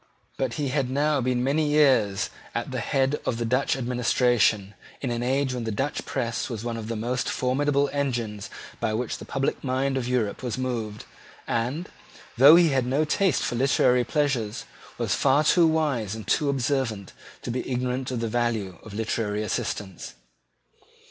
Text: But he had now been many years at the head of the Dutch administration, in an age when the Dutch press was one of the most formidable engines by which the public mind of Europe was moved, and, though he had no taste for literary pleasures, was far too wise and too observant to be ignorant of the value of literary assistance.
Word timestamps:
But 0.35 0.55
he 0.55 0.69
had 0.69 0.89
now 0.89 1.21
been 1.21 1.43
many 1.43 1.69
years 1.69 2.31
at 2.55 2.71
the 2.71 2.79
head 2.79 3.21
of 3.23 3.37
the 3.37 3.45
Dutch 3.45 3.75
administration, 3.77 4.73
in 4.99 5.11
an 5.11 5.21
age 5.21 5.53
when 5.53 5.63
the 5.63 5.71
Dutch 5.71 6.05
press 6.07 6.49
was 6.49 6.63
one 6.63 6.75
of 6.75 6.87
the 6.87 6.95
most 6.95 7.29
formidable 7.29 7.87
engines 7.93 8.49
by 8.79 8.95
which 8.95 9.19
the 9.19 9.25
public 9.25 9.63
mind 9.63 9.97
of 9.97 10.07
Europe 10.07 10.41
was 10.41 10.57
moved, 10.57 11.05
and, 11.45 11.87
though 12.35 12.55
he 12.55 12.69
had 12.69 12.87
no 12.87 13.05
taste 13.05 13.43
for 13.43 13.53
literary 13.53 14.03
pleasures, 14.03 14.65
was 14.97 15.13
far 15.13 15.43
too 15.43 15.67
wise 15.67 16.15
and 16.15 16.25
too 16.25 16.49
observant 16.49 17.13
to 17.43 17.51
be 17.51 17.69
ignorant 17.69 18.09
of 18.09 18.21
the 18.21 18.27
value 18.27 18.79
of 18.81 18.95
literary 18.95 19.43
assistance. 19.43 20.15